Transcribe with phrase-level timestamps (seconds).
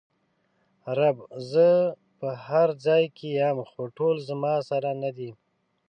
[0.97, 1.17] رب:
[1.51, 1.67] زه
[2.19, 5.31] په هر ځای کې ېم خو ټول زما سره ندي!